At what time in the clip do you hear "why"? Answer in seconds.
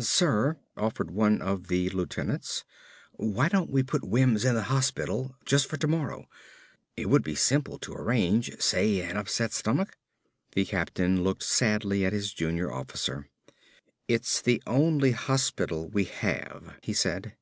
3.12-3.48